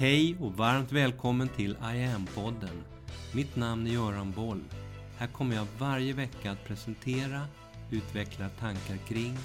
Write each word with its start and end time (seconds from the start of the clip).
Hej 0.00 0.36
och 0.40 0.52
varmt 0.52 0.92
välkommen 0.92 1.48
till 1.48 1.70
I 1.70 2.04
am-podden. 2.04 2.82
Mitt 3.34 3.56
namn 3.56 3.86
är 3.86 3.90
Göran 3.90 4.32
Boll. 4.32 4.64
Här 5.16 5.26
kommer 5.26 5.56
jag 5.56 5.66
varje 5.78 6.12
vecka 6.12 6.50
att 6.50 6.64
presentera, 6.64 7.46
utveckla 7.90 8.48
tankar 8.48 8.96
kring 8.96 9.36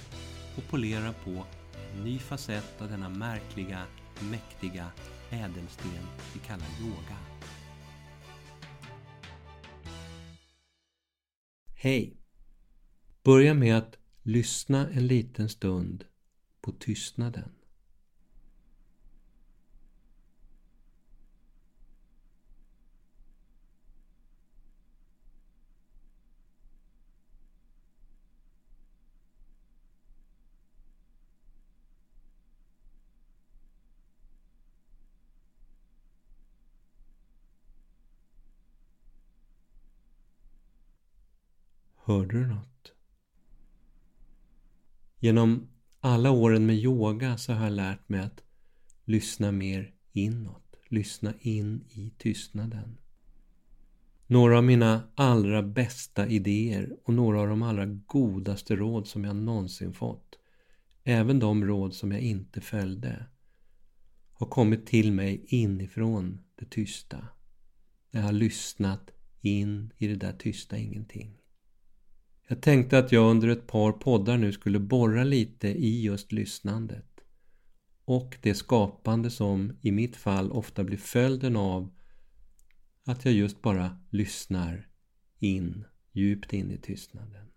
och 0.57 0.63
polera 0.69 1.13
på 1.13 1.45
en 1.93 2.03
ny 2.03 2.19
facett 2.19 2.81
av 2.81 2.89
denna 2.89 3.09
märkliga, 3.09 3.83
mäktiga 4.31 4.91
ädelsten 5.29 6.07
vi 6.33 6.39
kallar 6.39 6.67
yoga. 6.81 7.17
Hej! 11.75 12.17
Börja 13.23 13.53
med 13.53 13.77
att 13.77 13.97
lyssna 14.23 14.89
en 14.89 15.07
liten 15.07 15.49
stund 15.49 16.05
på 16.61 16.71
tystnaden. 16.71 17.51
Hörde 42.07 42.39
du 42.39 42.47
något? 42.47 42.93
Genom 45.19 45.67
alla 45.99 46.31
åren 46.31 46.65
med 46.65 46.75
yoga 46.75 47.37
så 47.37 47.53
har 47.53 47.63
jag 47.63 47.73
lärt 47.73 48.09
mig 48.09 48.19
att 48.19 48.43
lyssna 49.05 49.51
mer 49.51 49.93
inåt. 50.13 50.75
Lyssna 50.87 51.33
in 51.39 51.85
i 51.89 52.13
tystnaden. 52.17 52.97
Några 54.27 54.57
av 54.57 54.63
mina 54.63 55.03
allra 55.15 55.63
bästa 55.63 56.27
idéer 56.27 56.97
och 57.03 57.13
några 57.13 57.41
av 57.41 57.47
de 57.47 57.61
allra 57.61 57.85
godaste 57.85 58.75
råd 58.75 59.07
som 59.07 59.23
jag 59.23 59.35
någonsin 59.35 59.93
fått, 59.93 60.35
även 61.03 61.39
de 61.39 61.65
råd 61.65 61.93
som 61.93 62.11
jag 62.11 62.21
inte 62.21 62.61
följde, 62.61 63.25
har 64.33 64.47
kommit 64.47 64.85
till 64.85 65.11
mig 65.11 65.45
inifrån 65.47 66.43
det 66.55 66.69
tysta. 66.69 67.27
När 68.11 68.21
jag 68.21 68.27
har 68.27 68.33
lyssnat 68.33 69.11
in 69.41 69.93
i 69.97 70.07
det 70.07 70.15
där 70.15 70.33
tysta 70.33 70.77
ingenting. 70.77 71.37
Jag 72.47 72.61
tänkte 72.61 72.99
att 72.99 73.11
jag 73.11 73.31
under 73.31 73.47
ett 73.47 73.67
par 73.67 73.91
poddar 73.91 74.37
nu 74.37 74.51
skulle 74.51 74.79
borra 74.79 75.23
lite 75.23 75.67
i 75.67 76.01
just 76.01 76.31
lyssnandet 76.31 77.15
och 78.05 78.37
det 78.41 78.55
skapande 78.55 79.31
som 79.31 79.77
i 79.81 79.91
mitt 79.91 80.15
fall 80.15 80.51
ofta 80.51 80.83
blir 80.83 80.97
följden 80.97 81.55
av 81.55 81.93
att 83.03 83.25
jag 83.25 83.33
just 83.33 83.61
bara 83.61 83.99
lyssnar 84.09 84.89
in, 85.39 85.85
djupt 86.11 86.53
in 86.53 86.71
i 86.71 86.77
tystnaden. 86.77 87.47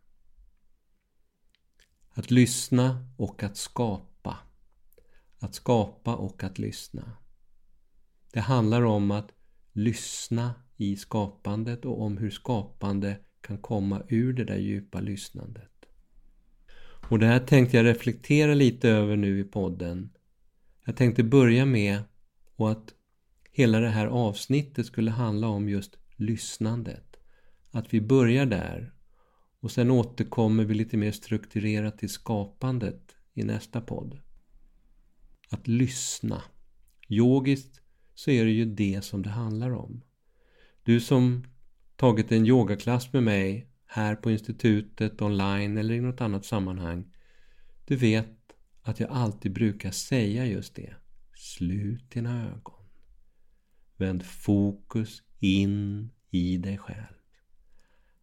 Att 2.11 2.31
lyssna 2.31 3.09
och 3.17 3.43
att 3.43 3.57
skapa. 3.57 4.39
Att 5.39 5.55
skapa 5.55 6.17
och 6.17 6.45
att 6.45 6.59
lyssna. 6.59 7.13
Det 8.33 8.41
handlar 8.41 8.83
om 8.83 9.11
att 9.11 9.33
lyssna 9.73 10.55
i 10.77 10.97
skapandet 10.97 11.85
och 11.85 12.03
om 12.03 12.19
hur 12.19 12.31
skapande 12.31 13.17
kan 13.49 13.59
komma 13.59 14.03
ur 14.09 14.33
det 14.33 14.45
där 14.45 14.57
djupa 14.57 15.01
lyssnandet. 15.01 15.71
Och 17.11 17.19
det 17.19 17.27
här 17.27 17.39
tänkte 17.39 17.77
jag 17.77 17.87
reflektera 17.87 18.55
lite 18.55 18.89
över 18.89 19.17
nu 19.17 19.41
i 19.41 19.45
podden. 19.45 20.11
Jag 20.85 20.97
tänkte 20.97 21.23
börja 21.25 21.67
med 21.67 22.03
och 22.57 22.71
att 22.71 22.95
hela 23.53 23.81
det 23.81 23.89
här 23.89 24.07
avsnittet 24.07 24.87
skulle 24.87 25.11
handla 25.11 25.49
om 25.49 25.69
just 25.69 25.97
lyssnandet. 26.17 27.17
Att 27.71 27.95
vi 27.95 28.01
börjar 28.01 28.47
där 28.47 28.93
och 29.61 29.71
sen 29.71 29.91
återkommer 29.91 30.65
vi 30.65 30.75
lite 30.75 30.97
mer 30.97 31.13
strukturerat 31.13 31.99
till 31.99 32.09
skapandet 32.09 33.17
i 33.35 33.43
nästa 33.43 33.81
podd. 33.81 34.19
Att 35.51 35.69
lyssna. 35.69 36.43
Yogiskt 37.09 37.81
så 38.15 38.31
är 38.31 38.45
det 38.45 38.51
ju 38.51 38.65
det 38.65 39.05
som 39.05 39.23
det 39.23 39.31
handlar 39.31 39.71
om. 39.71 40.03
Du 40.83 41.01
som 41.01 41.45
tagit 41.99 42.33
en 42.33 42.47
yogaklass 42.47 43.13
med 43.13 43.23
mig 43.23 43.71
här 43.87 44.17
på 44.17 44.31
institutet, 44.31 45.23
online 45.23 45.79
eller 45.79 45.95
i 45.95 46.01
något 46.01 46.21
annat 46.21 46.45
sammanhang. 46.45 47.15
Du 47.85 47.97
vet 47.97 48.53
att 48.83 49.01
jag 49.01 49.11
alltid 49.11 49.53
brukar 49.53 49.91
säga 49.91 50.47
just 50.47 50.75
det. 50.75 50.95
Slut 51.35 52.11
dina 52.11 52.49
ögon. 52.49 52.85
Vänd 53.97 54.27
fokus 54.27 55.23
in 55.39 56.11
i 56.31 56.57
dig 56.57 56.79
själv. 56.79 57.15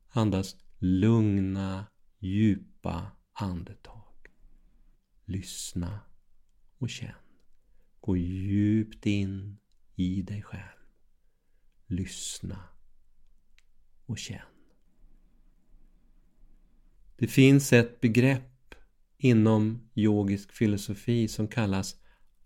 Andas 0.09 0.55
lugna, 0.79 1.85
djupa 2.19 3.11
andetag. 3.33 4.29
Lyssna 5.25 5.99
och 6.77 6.89
känn. 6.89 7.11
Gå 7.99 8.17
djupt 8.17 9.05
in 9.05 9.57
i 9.95 10.21
dig 10.21 10.41
själv. 10.41 10.79
Lyssna 11.87 12.74
och 14.05 14.17
känn. 14.17 14.39
Det 17.17 17.27
finns 17.27 17.73
ett 17.73 18.01
begrepp 18.01 18.75
inom 19.17 19.89
yogisk 19.95 20.51
filosofi 20.51 21.27
som 21.27 21.47
kallas 21.47 21.95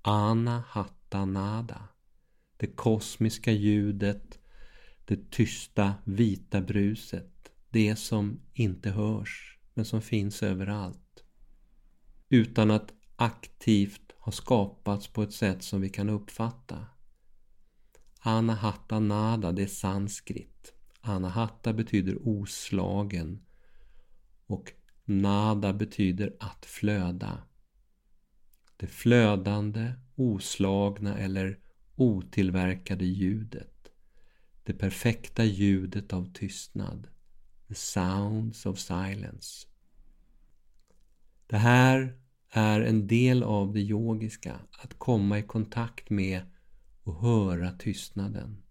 anahatanada. 0.01 1.87
Det 2.57 2.67
kosmiska 2.67 3.51
ljudet, 3.51 4.39
det 5.05 5.31
tysta 5.31 5.93
vita 6.05 6.61
bruset. 6.61 7.51
Det 7.69 7.95
som 7.95 8.41
inte 8.53 8.89
hörs 8.89 9.59
men 9.73 9.85
som 9.85 10.01
finns 10.01 10.43
överallt. 10.43 11.23
Utan 12.29 12.71
att 12.71 12.93
aktivt 13.15 14.11
ha 14.17 14.31
skapats 14.31 15.07
på 15.07 15.23
ett 15.23 15.33
sätt 15.33 15.63
som 15.63 15.81
vi 15.81 15.89
kan 15.89 16.09
uppfatta. 16.09 16.85
Anahatanada, 18.19 19.51
det 19.51 19.63
är 19.63 19.67
sanskrit. 19.67 20.73
Anahatta 21.01 21.73
betyder 21.73 22.27
oslagen 22.27 23.45
och 24.45 24.73
nada 25.05 25.73
betyder 25.73 26.35
att 26.39 26.65
flöda. 26.65 27.43
Det 28.77 28.87
flödande, 28.87 29.93
oslagna 30.15 31.17
eller 31.17 31.59
otillverkade 31.95 33.05
ljudet. 33.05 33.91
Det 34.63 34.73
perfekta 34.73 35.43
ljudet 35.43 36.13
av 36.13 36.33
tystnad. 36.33 37.07
The 37.67 37.75
sounds 37.75 38.65
of 38.65 38.79
silence. 38.79 39.67
Det 41.47 41.57
här 41.57 42.19
är 42.49 42.81
en 42.81 43.07
del 43.07 43.43
av 43.43 43.73
det 43.73 43.79
yogiska, 43.79 44.59
att 44.71 44.99
komma 44.99 45.39
i 45.39 45.43
kontakt 45.43 46.09
med 46.09 46.41
och 47.03 47.21
höra 47.21 47.71
tystnaden. 47.71 48.63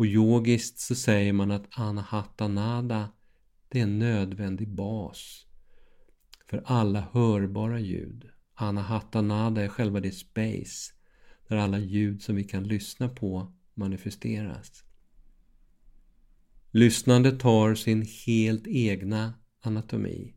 Och 0.00 0.06
yogiskt 0.06 0.78
så 0.78 0.94
säger 0.94 1.32
man 1.32 1.50
att 1.50 1.66
anahatanada 1.70 3.12
det 3.68 3.78
är 3.78 3.82
en 3.82 3.98
nödvändig 3.98 4.68
bas 4.68 5.46
för 6.46 6.62
alla 6.66 7.08
hörbara 7.12 7.80
ljud. 7.80 8.28
Anahatanada 8.54 9.62
är 9.62 9.68
själva 9.68 10.00
det 10.00 10.10
space 10.12 10.92
där 11.48 11.56
alla 11.56 11.78
ljud 11.78 12.22
som 12.22 12.36
vi 12.36 12.44
kan 12.44 12.64
lyssna 12.64 13.08
på 13.08 13.52
manifesteras. 13.74 14.84
Lyssnandet 16.70 17.42
har 17.42 17.74
sin 17.74 18.06
helt 18.26 18.66
egna 18.66 19.34
anatomi 19.60 20.34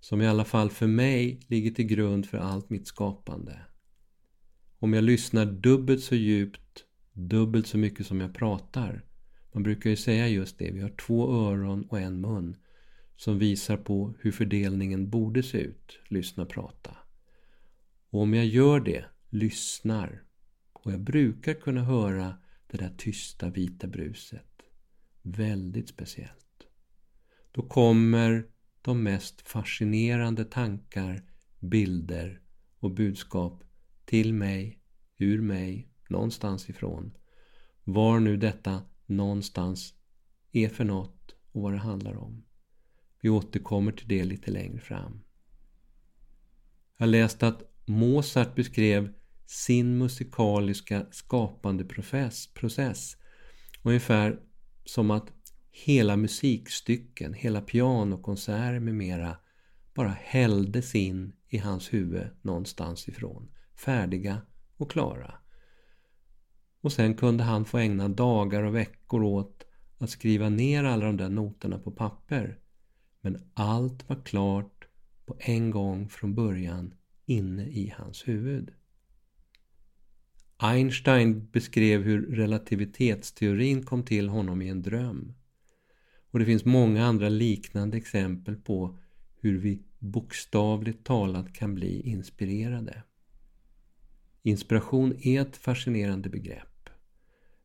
som 0.00 0.22
i 0.22 0.26
alla 0.26 0.44
fall 0.44 0.70
för 0.70 0.86
mig 0.86 1.40
ligger 1.46 1.70
till 1.70 1.86
grund 1.86 2.26
för 2.26 2.38
allt 2.38 2.70
mitt 2.70 2.86
skapande. 2.86 3.58
Om 4.78 4.92
jag 4.92 5.04
lyssnar 5.04 5.46
dubbelt 5.46 6.04
så 6.04 6.14
djupt 6.14 6.86
dubbelt 7.12 7.66
så 7.66 7.78
mycket 7.78 8.06
som 8.06 8.20
jag 8.20 8.34
pratar. 8.34 9.04
Man 9.52 9.62
brukar 9.62 9.90
ju 9.90 9.96
säga 9.96 10.28
just 10.28 10.58
det, 10.58 10.70
vi 10.70 10.80
har 10.80 10.88
två 10.88 11.32
öron 11.32 11.84
och 11.84 12.00
en 12.00 12.20
mun 12.20 12.56
som 13.16 13.38
visar 13.38 13.76
på 13.76 14.14
hur 14.18 14.32
fördelningen 14.32 15.10
borde 15.10 15.42
se 15.42 15.58
ut, 15.58 16.00
lyssna 16.08 16.46
prata. 16.46 16.96
Och 18.10 18.20
om 18.20 18.34
jag 18.34 18.46
gör 18.46 18.80
det, 18.80 19.04
lyssnar, 19.30 20.22
och 20.72 20.92
jag 20.92 21.00
brukar 21.00 21.54
kunna 21.54 21.84
höra 21.84 22.34
det 22.66 22.76
där 22.76 22.94
tysta 22.96 23.50
vita 23.50 23.86
bruset, 23.86 24.62
väldigt 25.22 25.88
speciellt, 25.88 26.66
då 27.52 27.62
kommer 27.62 28.46
de 28.82 29.02
mest 29.02 29.40
fascinerande 29.40 30.44
tankar, 30.44 31.22
bilder 31.58 32.40
och 32.78 32.90
budskap 32.90 33.64
till 34.04 34.34
mig, 34.34 34.78
ur 35.18 35.40
mig 35.40 35.89
någonstans 36.10 36.70
ifrån. 36.70 37.16
Var 37.84 38.20
nu 38.20 38.36
detta 38.36 38.82
någonstans 39.06 39.94
är 40.52 40.68
för 40.68 40.84
något 40.84 41.34
och 41.52 41.62
vad 41.62 41.72
det 41.72 41.78
handlar 41.78 42.16
om. 42.16 42.44
Vi 43.22 43.28
återkommer 43.28 43.92
till 43.92 44.08
det 44.08 44.24
lite 44.24 44.50
längre 44.50 44.80
fram. 44.80 45.20
Jag 46.96 47.08
läste 47.08 47.48
att 47.48 47.62
Mozart 47.86 48.54
beskrev 48.54 49.14
sin 49.46 49.98
musikaliska 49.98 51.06
skapande 51.10 51.84
process, 51.84 52.54
process. 52.54 53.16
Ungefär 53.82 54.40
som 54.84 55.10
att 55.10 55.32
hela 55.70 56.16
musikstycken, 56.16 57.34
hela 57.34 57.60
pianokonserter 57.60 58.80
med 58.80 58.94
mera 58.94 59.36
bara 59.94 60.16
hälldes 60.20 60.94
in 60.94 61.32
i 61.48 61.58
hans 61.58 61.92
huvud 61.92 62.26
någonstans 62.42 63.08
ifrån. 63.08 63.50
Färdiga 63.76 64.42
och 64.76 64.90
klara. 64.90 65.39
Och 66.80 66.92
sen 66.92 67.14
kunde 67.14 67.44
han 67.44 67.64
få 67.64 67.78
ägna 67.78 68.08
dagar 68.08 68.62
och 68.62 68.74
veckor 68.74 69.22
åt 69.22 69.66
att 69.98 70.10
skriva 70.10 70.48
ner 70.48 70.84
alla 70.84 71.06
de 71.06 71.16
där 71.16 71.28
noterna 71.28 71.78
på 71.78 71.90
papper. 71.90 72.58
Men 73.20 73.50
allt 73.54 74.08
var 74.08 74.16
klart 74.24 74.88
på 75.26 75.36
en 75.38 75.70
gång 75.70 76.08
från 76.08 76.34
början 76.34 76.94
inne 77.26 77.66
i 77.66 77.94
hans 77.96 78.28
huvud. 78.28 78.72
Einstein 80.56 81.50
beskrev 81.50 82.02
hur 82.02 82.36
relativitetsteorin 82.36 83.84
kom 83.84 84.02
till 84.02 84.28
honom 84.28 84.62
i 84.62 84.68
en 84.68 84.82
dröm. 84.82 85.34
Och 86.30 86.38
det 86.38 86.44
finns 86.44 86.64
många 86.64 87.04
andra 87.06 87.28
liknande 87.28 87.96
exempel 87.96 88.56
på 88.56 88.98
hur 89.40 89.58
vi 89.58 89.82
bokstavligt 89.98 91.04
talat 91.04 91.52
kan 91.52 91.74
bli 91.74 92.00
inspirerade. 92.00 93.02
Inspiration 94.42 95.16
är 95.22 95.40
ett 95.40 95.56
fascinerande 95.56 96.28
begrepp. 96.28 96.69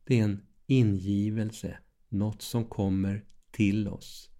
Det 0.06 0.18
är 0.18 0.24
en 0.24 0.42
ingivelse, 0.66 1.78
något 2.08 2.42
som 2.42 2.64
kommer 2.64 3.24
till 3.50 3.88
oss. 3.88 4.30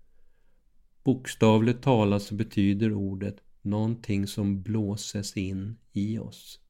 Bokstavligt 1.04 1.82
talat 1.82 2.22
så 2.22 2.34
betyder 2.34 2.92
ordet 2.92 3.36
någonting 3.62 4.26
som 4.26 4.62
blåses 4.62 5.36
in 5.36 5.78
i 5.92 6.18
oss. 6.18 6.60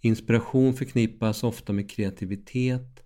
Inspiration 0.00 0.74
förknippas 0.74 1.44
ofta 1.44 1.72
med 1.72 1.90
kreativitet. 1.90 3.02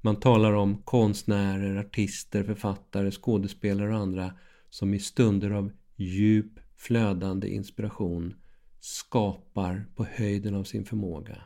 Man 0.00 0.20
talar 0.20 0.52
om 0.52 0.82
konstnärer, 0.82 1.76
artister, 1.76 2.44
författare, 2.44 3.10
skådespelare 3.10 3.94
och 3.94 4.00
andra 4.00 4.32
som 4.70 4.94
i 4.94 4.98
stunder 4.98 5.50
av 5.50 5.72
djup 5.96 6.60
flödande 6.76 7.48
inspiration 7.48 8.34
skapar 8.80 9.86
på 9.94 10.04
höjden 10.04 10.54
av 10.54 10.64
sin 10.64 10.84
förmåga. 10.84 11.42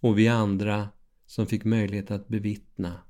Och 0.00 0.18
vi 0.18 0.28
andra 0.28 0.88
som 1.28 1.46
fick 1.46 1.64
möjlighet 1.64 2.10
att 2.10 2.28
bevittna, 2.28 3.00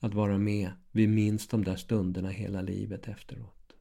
att 0.00 0.14
vara 0.14 0.38
med, 0.38 0.70
vi 0.92 1.06
minns 1.06 1.48
de 1.48 1.64
där 1.64 1.76
stunderna 1.76 2.28
hela 2.28 2.62
livet 2.62 3.08
efteråt. 3.08 3.72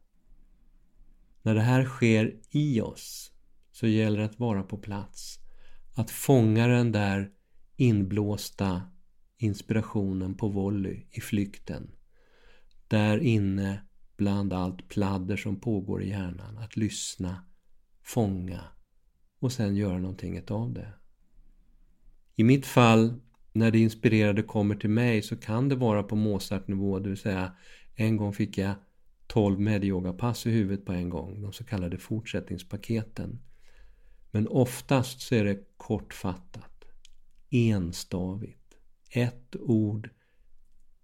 När 1.41 1.55
det 1.55 1.61
här 1.61 1.85
sker 1.85 2.39
i 2.49 2.81
oss 2.81 3.31
så 3.71 3.87
gäller 3.87 4.19
det 4.19 4.25
att 4.25 4.39
vara 4.39 4.63
på 4.63 4.77
plats. 4.77 5.39
Att 5.95 6.11
fånga 6.11 6.67
den 6.67 6.91
där 6.91 7.31
inblåsta 7.75 8.81
inspirationen 9.37 10.37
på 10.37 10.49
volley 10.49 11.05
i 11.11 11.21
flykten. 11.21 11.91
Där 12.87 13.17
inne 13.17 13.81
bland 14.17 14.53
allt 14.53 14.87
pladder 14.87 15.37
som 15.37 15.59
pågår 15.59 16.03
i 16.03 16.09
hjärnan. 16.09 16.57
Att 16.57 16.77
lyssna, 16.77 17.45
fånga 18.03 18.63
och 19.39 19.51
sen 19.51 19.75
göra 19.75 19.97
någonting 19.99 20.41
av 20.49 20.73
det. 20.73 20.93
I 22.35 22.43
mitt 22.43 22.65
fall, 22.65 23.21
när 23.51 23.71
det 23.71 23.79
inspirerade 23.79 24.43
kommer 24.43 24.75
till 24.75 24.89
mig 24.89 25.21
så 25.21 25.37
kan 25.37 25.69
det 25.69 25.75
vara 25.75 26.03
på 26.03 26.15
Mozart-nivå, 26.15 26.99
det 26.99 27.09
vill 27.09 27.17
säga 27.17 27.51
en 27.95 28.17
gång 28.17 28.33
fick 28.33 28.57
jag 28.57 28.73
12 29.27 29.59
medyogapass 29.59 30.45
i 30.45 30.51
huvudet 30.51 30.85
på 30.85 30.91
en 30.91 31.09
gång, 31.09 31.41
de 31.41 31.53
så 31.53 31.63
kallade 31.63 31.97
fortsättningspaketen. 31.97 33.39
Men 34.31 34.47
oftast 34.47 35.21
så 35.21 35.35
är 35.35 35.43
det 35.43 35.59
kortfattat, 35.77 36.85
enstavigt, 37.49 38.77
ett 39.11 39.55
ord, 39.59 40.09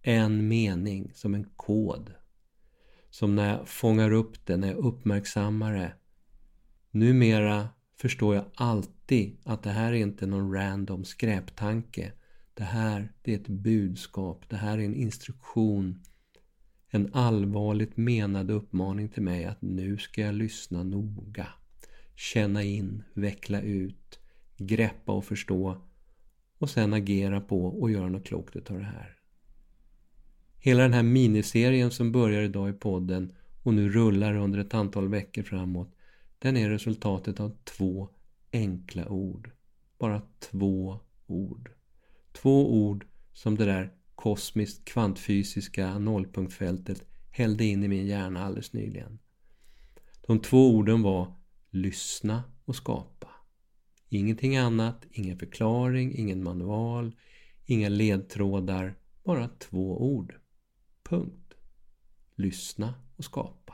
en 0.01 0.48
mening 0.48 1.12
som 1.13 1.33
en 1.33 1.50
kod 1.56 2.13
som 3.15 3.36
när 3.36 3.50
jag 3.50 3.68
fångar 3.68 4.12
upp 4.12 4.45
det, 4.45 4.57
när 4.57 4.68
jag 4.68 4.77
uppmärksammar 4.77 5.74
det. 5.74 5.94
Numera 6.91 7.69
förstår 7.98 8.36
jag 8.36 8.45
alltid 8.56 9.38
att 9.44 9.63
det 9.63 9.69
här 9.69 9.91
är 9.91 9.98
inte 9.98 10.25
någon 10.25 10.53
random 10.53 11.06
skräptanke. 11.06 12.12
Det 12.57 12.63
här 12.63 13.11
det 13.21 13.31
är 13.31 13.35
ett 13.35 13.47
budskap, 13.47 14.49
det 14.49 14.55
här 14.55 14.77
är 14.77 14.81
en 14.81 14.95
instruktion. 14.95 16.03
En 16.89 17.13
allvarligt 17.13 17.97
menad 17.97 18.51
uppmaning 18.51 19.09
till 19.09 19.23
mig 19.23 19.45
att 19.45 19.61
nu 19.61 19.97
ska 19.97 20.21
jag 20.21 20.35
lyssna 20.35 20.83
noga. 20.83 21.47
Känna 22.15 22.63
in, 22.63 23.03
veckla 23.13 23.61
ut, 23.61 24.19
greppa 24.57 25.11
och 25.11 25.25
förstå 25.25 25.81
och 26.57 26.69
sen 26.69 26.93
agera 26.93 27.41
på 27.41 27.65
och 27.65 27.91
göra 27.91 28.09
något 28.09 28.25
klokt 28.25 28.55
utav 28.55 28.77
det 28.77 28.85
här. 28.85 29.17
Hela 30.57 30.83
den 30.83 30.93
här 30.93 31.03
miniserien 31.03 31.91
som 31.91 32.11
börjar 32.11 32.41
idag 32.41 32.69
i 32.69 32.73
podden 32.73 33.33
och 33.63 33.73
nu 33.73 33.89
rullar 33.89 34.35
under 34.35 34.59
ett 34.59 34.73
antal 34.73 35.07
veckor 35.07 35.43
framåt. 35.43 35.95
Den 36.39 36.57
är 36.57 36.69
resultatet 36.69 37.39
av 37.39 37.57
två 37.63 38.09
enkla 38.51 39.07
ord. 39.07 39.51
Bara 39.97 40.21
två 40.39 40.99
ord. 41.27 41.71
Två 42.35 42.73
ord 42.73 43.05
som 43.33 43.55
det 43.55 43.65
där 43.65 43.93
kosmiskt 44.15 44.85
kvantfysiska 44.85 45.99
nollpunktfältet 45.99 47.03
hällde 47.31 47.65
in 47.65 47.83
i 47.83 47.87
min 47.87 48.05
hjärna 48.05 48.45
alldeles 48.45 48.73
nyligen. 48.73 49.19
De 50.27 50.39
två 50.39 50.75
orden 50.75 51.01
var 51.01 51.35
lyssna 51.69 52.43
och 52.65 52.75
skapa. 52.75 53.29
Ingenting 54.09 54.57
annat, 54.57 55.05
ingen 55.11 55.39
förklaring, 55.39 56.17
ingen 56.17 56.43
manual, 56.43 57.15
inga 57.65 57.89
ledtrådar, 57.89 58.95
bara 59.23 59.47
två 59.47 60.01
ord. 60.01 60.35
Punkt. 61.03 61.53
Lyssna 62.35 62.93
och 63.15 63.25
skapa. 63.25 63.73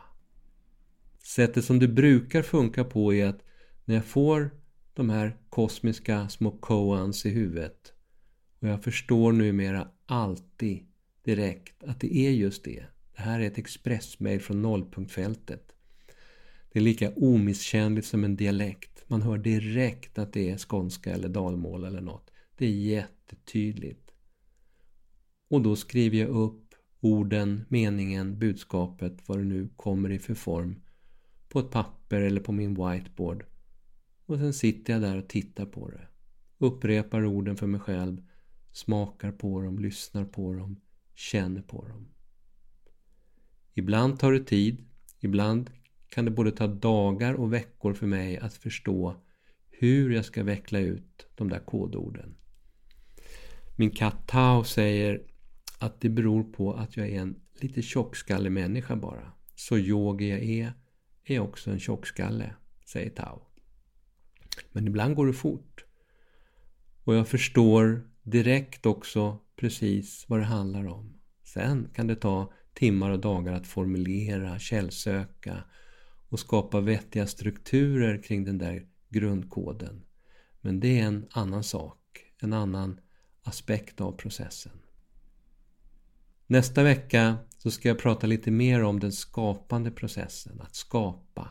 Sättet 1.24 1.66
som 1.66 1.80
det 1.80 1.88
brukar 1.88 2.42
funka 2.42 2.84
på 2.84 3.14
är 3.14 3.28
att 3.28 3.44
när 3.86 3.96
jag 3.96 4.06
får 4.06 4.52
de 4.94 5.10
här 5.10 5.38
kosmiska 5.50 6.30
små 6.30 6.52
koans 6.52 7.26
i 7.26 7.30
huvudet 7.30 7.94
och 8.62 8.68
jag 8.68 8.84
förstår 8.84 9.32
numera 9.32 9.88
alltid 10.06 10.86
direkt 11.24 11.84
att 11.84 12.00
det 12.00 12.18
är 12.18 12.32
just 12.32 12.64
det. 12.64 12.86
Det 13.16 13.22
här 13.22 13.40
är 13.40 13.48
ett 13.48 13.58
expressmail 13.58 14.40
från 14.40 14.62
nollpunktfältet. 14.62 15.76
Det 16.72 16.80
är 16.80 16.84
lika 16.84 17.12
omisskännligt 17.16 18.08
som 18.08 18.24
en 18.24 18.36
dialekt. 18.36 19.04
Man 19.08 19.22
hör 19.22 19.38
direkt 19.38 20.18
att 20.18 20.34
det 20.34 20.50
är 20.50 20.58
skånska 20.58 21.14
eller 21.14 21.30
dalmål 21.30 21.84
eller 21.84 22.02
något. 22.02 22.32
Det 22.58 22.66
är 22.66 22.70
jättetydligt. 22.70 24.12
Och 25.50 25.62
då 25.62 25.76
skriver 25.76 26.18
jag 26.18 26.30
upp 26.30 26.76
orden, 27.00 27.66
meningen, 27.70 28.40
budskapet, 28.40 29.18
vad 29.26 29.38
det 29.38 29.44
nu 29.44 29.70
kommer 29.76 30.10
i 30.12 30.20
för 30.20 30.34
form, 30.34 30.82
på 31.50 31.60
ett 31.60 31.72
papper 31.72 32.22
eller 32.22 32.42
på 32.42 32.52
min 32.52 32.74
whiteboard. 32.74 33.46
Och 34.26 34.38
sen 34.38 34.54
sitter 34.54 34.94
jag 34.94 35.02
där 35.02 35.18
och 35.18 35.28
tittar 35.28 35.66
på 35.66 35.90
det. 35.90 36.08
Upprepar 36.58 37.26
orden 37.26 37.58
för 37.58 37.68
mig 37.68 37.80
själv, 37.80 38.22
smakar 38.72 39.32
på 39.32 39.62
dem, 39.62 39.80
lyssnar 39.80 40.26
på 40.26 40.54
dem, 40.54 40.82
känner 41.16 41.62
på 41.62 41.88
dem. 41.88 42.08
Ibland 43.74 44.20
tar 44.20 44.32
det 44.32 44.44
tid, 44.44 44.86
ibland 45.20 45.72
kan 46.10 46.26
det 46.26 46.32
både 46.32 46.52
ta 46.52 46.68
dagar 46.68 47.34
och 47.34 47.54
veckor 47.54 47.94
för 47.94 48.08
mig 48.08 48.38
att 48.38 48.54
förstå 48.54 49.16
hur 49.70 50.12
jag 50.12 50.26
ska 50.26 50.44
veckla 50.44 50.80
ut 50.80 51.28
de 51.36 51.50
där 51.50 51.60
kodorden. 51.60 52.36
Min 53.76 53.92
katt 53.92 54.28
Tao 54.28 54.64
säger 54.64 55.22
att 55.80 56.02
det 56.02 56.10
beror 56.10 56.44
på 56.44 56.74
att 56.74 56.98
jag 56.98 57.10
är 57.10 57.22
en 57.22 57.40
lite 57.54 57.82
tjockskallig 57.82 58.52
människa 58.52 58.96
bara. 58.96 59.32
Så 59.56 59.78
yogi 59.78 60.30
jag 60.30 60.44
är, 60.44 60.74
är 61.24 61.40
också 61.40 61.72
en 61.72 61.80
tjockskalle, 61.80 62.56
säger 62.86 63.10
Tao. 63.10 63.42
Men 64.72 64.88
ibland 64.88 65.16
går 65.16 65.28
det 65.28 65.34
fort. 65.34 65.86
Och 67.04 67.16
jag 67.16 67.28
förstår 67.28 68.11
direkt 68.24 68.86
också 68.86 69.38
precis 69.56 70.26
vad 70.28 70.40
det 70.40 70.46
handlar 70.46 70.88
om. 70.88 71.20
Sen 71.44 71.90
kan 71.94 72.08
det 72.08 72.16
ta 72.16 72.54
timmar 72.74 73.12
och 73.12 73.20
dagar 73.20 73.54
att 73.54 73.68
formulera, 73.68 74.60
källsöka 74.60 75.64
och 76.30 76.40
skapa 76.40 76.80
vettiga 76.80 77.28
strukturer 77.28 78.24
kring 78.24 78.44
den 78.44 78.58
där 78.58 78.88
grundkoden. 79.10 80.02
Men 80.62 80.80
det 80.80 81.00
är 81.00 81.04
en 81.04 81.28
annan 81.32 81.64
sak, 81.64 82.00
en 82.42 82.54
annan 82.54 83.00
aspekt 83.44 84.02
av 84.02 84.12
processen. 84.12 84.72
Nästa 86.48 86.84
vecka 86.84 87.38
så 87.58 87.72
ska 87.72 87.88
jag 87.88 88.00
prata 88.00 88.28
lite 88.28 88.52
mer 88.52 88.84
om 88.84 89.00
den 89.00 89.12
skapande 89.12 89.92
processen, 89.92 90.62
att 90.62 90.76
skapa. 90.76 91.50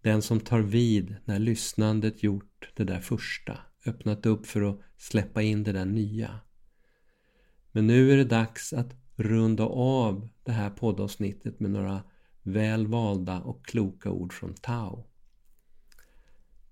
Den 0.00 0.22
som 0.22 0.40
tar 0.40 0.60
vid 0.60 1.16
när 1.24 1.38
lyssnandet 1.38 2.22
gjort 2.22 2.72
det 2.74 2.84
där 2.84 3.00
första, 3.00 3.58
öppnat 3.86 4.26
upp 4.26 4.46
för 4.46 4.62
att 4.62 4.80
släppa 4.96 5.42
in 5.42 5.62
det 5.62 5.72
där 5.72 5.84
nya. 5.84 6.40
Men 7.72 7.86
nu 7.86 8.12
är 8.12 8.16
det 8.16 8.24
dags 8.24 8.72
att 8.72 8.94
runda 9.16 9.64
av 9.64 10.28
det 10.44 10.52
här 10.52 10.70
poddavsnittet 10.70 11.60
med 11.60 11.70
några 11.70 12.02
väl 12.42 12.86
valda 12.86 13.40
och 13.40 13.66
kloka 13.66 14.10
ord 14.10 14.32
från 14.32 14.54
Tao. 14.54 15.06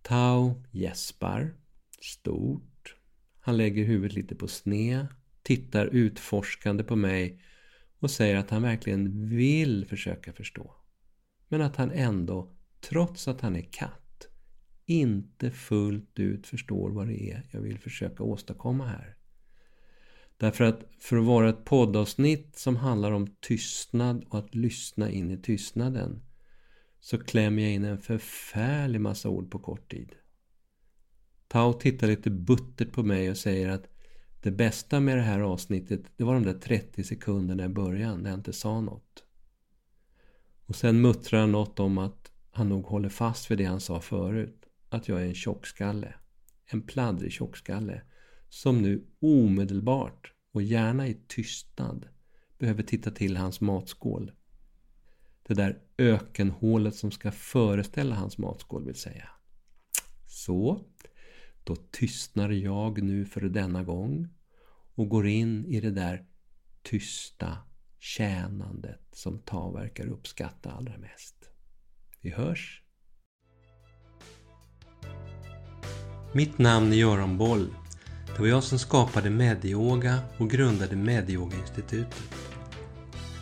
Tao 0.02 0.62
gäspar 0.71 1.55
stort. 2.00 2.97
Han 3.40 3.57
lägger 3.57 3.85
huvudet 3.85 4.17
lite 4.17 4.35
på 4.35 4.49
sned, 4.49 5.07
tittar 5.43 5.87
utforskande 5.87 6.85
på 6.85 6.97
mig 6.97 7.43
och 7.99 8.11
säger 8.11 8.37
att 8.37 8.50
han 8.50 8.62
verkligen 8.62 9.29
vill 9.29 9.87
försöka 9.87 10.33
förstå. 10.33 10.75
Men 11.49 11.62
att 11.62 11.76
han 11.76 11.90
ändå, 11.90 12.55
trots 12.81 13.29
att 13.29 13.40
han 13.40 13.57
är 13.57 13.73
katt, 13.73 14.10
inte 14.91 15.51
fullt 15.51 16.19
ut 16.19 16.47
förstår 16.47 16.91
vad 16.91 17.07
det 17.07 17.31
är 17.31 17.43
jag 17.51 17.61
vill 17.61 17.79
försöka 17.79 18.23
åstadkomma 18.23 18.87
här. 18.87 19.17
Därför 20.37 20.65
att 20.65 20.81
för 20.99 21.17
att 21.17 21.25
vara 21.25 21.49
ett 21.49 21.65
poddavsnitt 21.65 22.57
som 22.57 22.77
handlar 22.77 23.13
om 23.13 23.27
tystnad 23.41 24.25
och 24.29 24.39
att 24.39 24.55
lyssna 24.55 25.11
in 25.11 25.31
i 25.31 25.37
tystnaden 25.37 26.23
så 27.01 27.19
klämmer 27.19 27.63
jag 27.63 27.73
in 27.73 27.85
en 27.85 27.99
förfärlig 27.99 29.01
massa 29.01 29.29
ord 29.29 29.51
på 29.51 29.59
kort 29.59 29.91
tid. 29.91 30.15
Tao 31.49 31.73
tittar 31.73 32.07
lite 32.07 32.31
buttert 32.31 32.93
på 32.93 33.03
mig 33.03 33.31
och 33.31 33.37
säger 33.37 33.69
att 33.69 33.89
det 34.43 34.51
bästa 34.51 35.01
med 35.01 35.17
det 35.17 35.23
här 35.23 35.41
avsnittet 35.41 36.01
det 36.17 36.25
var 36.25 36.35
de 36.35 36.43
där 36.43 36.59
30 36.59 37.05
sekunderna 37.05 37.65
i 37.65 37.69
början 37.69 38.21
när 38.21 38.31
jag 38.31 38.39
inte 38.39 38.53
sa 38.53 38.81
något. 38.81 39.25
Och 40.67 40.77
sen 40.77 41.01
muttrar 41.01 41.41
han 41.41 41.53
något 41.53 41.81
om 41.81 41.99
att 41.99 42.31
han 42.51 42.69
nog 42.69 42.87
håller 42.87 43.09
fast 43.09 43.51
vid 43.51 43.59
det 43.59 43.65
han 43.65 43.81
sa 43.81 44.01
förut. 44.01 44.70
Att 44.91 45.09
jag 45.09 45.23
är 45.23 45.27
en 45.27 45.35
tjockskalle. 45.35 46.15
En 46.67 46.83
pladdrig 46.83 47.33
tjockskalle. 47.33 48.03
Som 48.49 48.83
nu 48.83 49.07
omedelbart 49.21 50.33
och 50.53 50.63
gärna 50.63 51.09
i 51.09 51.21
tystnad 51.29 52.09
behöver 52.59 52.83
titta 52.83 53.11
till 53.11 53.37
hans 53.37 53.61
matskål. 53.61 54.33
Det 55.47 55.55
där 55.55 55.79
ökenhålet 55.99 56.95
som 56.95 57.11
ska 57.11 57.33
föreställa 57.33 58.15
hans 58.15 58.39
matskål 58.39 58.85
vill 58.85 58.95
säga. 58.95 59.29
Så, 60.27 60.85
då 61.65 61.77
tystnar 61.77 62.51
jag 62.51 63.03
nu 63.03 63.25
för 63.25 63.41
denna 63.41 63.83
gång 63.83 64.29
och 64.95 65.09
går 65.09 65.27
in 65.27 65.67
i 65.67 65.81
det 65.81 65.91
där 65.91 66.27
tysta 66.83 67.59
tjänandet 67.99 69.01
som 69.13 69.39
Ta 69.39 69.71
verkar 69.71 70.07
uppskatta 70.07 70.71
allra 70.71 70.99
mest. 70.99 71.51
Vi 72.21 72.31
hörs! 72.31 72.80
Mitt 76.33 76.59
namn 76.59 76.93
är 76.93 76.97
Göran 76.97 77.39
Boll. 77.39 77.69
Det 78.27 78.41
var 78.41 78.47
jag 78.47 78.63
som 78.63 78.79
skapade 78.79 79.31
Medyoga 79.31 80.19
och 80.39 80.51
grundade 80.51 80.97
Medyoga-institutet. 80.97 82.23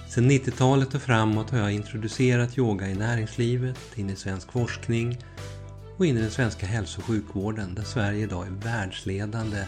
Sedan 0.08 0.30
90-talet 0.30 0.94
och 0.94 1.02
framåt 1.02 1.50
har 1.50 1.58
jag 1.58 1.72
introducerat 1.72 2.58
yoga 2.58 2.88
i 2.88 2.94
näringslivet, 2.94 3.78
in 3.94 4.10
i 4.10 4.16
svensk 4.16 4.52
forskning 4.52 5.18
och 5.96 6.06
in 6.06 6.16
i 6.16 6.20
den 6.20 6.30
svenska 6.30 6.66
hälso 6.66 7.00
och 7.00 7.04
sjukvården 7.04 7.74
där 7.74 7.82
Sverige 7.82 8.22
idag 8.22 8.46
är 8.46 8.50
världsledande 8.50 9.64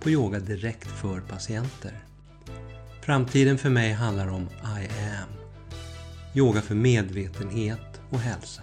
på 0.00 0.10
yoga 0.10 0.40
direkt 0.40 0.88
för 0.88 1.20
patienter. 1.20 2.04
Framtiden 3.00 3.58
för 3.58 3.70
mig 3.70 3.92
handlar 3.92 4.28
om 4.28 4.48
I 4.62 4.88
am. 4.88 5.28
Yoga 6.34 6.62
för 6.62 6.74
medvetenhet 6.74 8.00
och 8.10 8.18
hälsa. 8.18 8.62